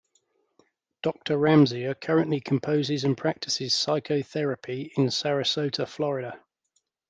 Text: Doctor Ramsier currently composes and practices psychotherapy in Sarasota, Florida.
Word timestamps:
Doctor 1.03 1.37
Ramsier 1.37 1.93
currently 1.93 2.39
composes 2.41 3.03
and 3.03 3.15
practices 3.15 3.75
psychotherapy 3.75 4.91
in 4.97 5.09
Sarasota, 5.09 5.87
Florida. 5.87 6.43